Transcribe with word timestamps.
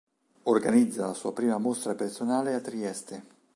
Organizza 0.45 1.05
la 1.05 1.13
sua 1.13 1.31
prima 1.31 1.59
mostra 1.59 1.93
personale 1.93 2.55
a 2.55 2.59
Trieste. 2.59 3.23